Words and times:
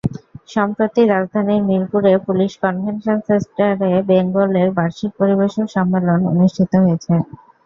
সম্প্রতি 0.49 1.01
রাজধানীর 1.05 1.61
মিরপুরে 1.69 2.13
পুলিশ 2.27 2.51
কনভেনশন 2.61 3.17
সেন্টারে 3.27 3.91
বেঙ্গলের 4.09 4.69
বার্ষিক 4.77 5.11
পরিবেশক 5.19 5.65
সম্মেলন 5.75 6.19
অনুষ্ঠিত 6.33 6.71
হয়েছে। 6.83 7.13